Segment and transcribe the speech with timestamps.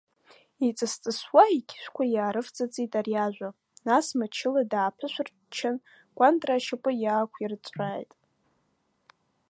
[0.67, 3.49] Иҵыс-ҵысуа иқьышәқәа иаарывҵыҵит ари ажәа,
[3.85, 5.75] нас мчыла дааԥышәырччан,
[6.17, 8.11] Кәантра ашьапы иаақәирҵәрааит.